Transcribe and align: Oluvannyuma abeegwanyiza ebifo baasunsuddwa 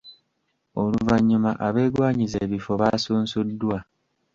Oluvannyuma 0.81 1.51
abeegwanyiza 1.67 2.37
ebifo 2.45 2.71
baasunsuddwa 2.81 3.77